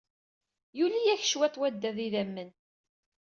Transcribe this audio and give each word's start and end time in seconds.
Yuli-ak 0.77 1.21
cwiṭ 1.29 1.55
wadad 1.59 1.83
n 1.99 2.03
yidammen. 2.03 2.49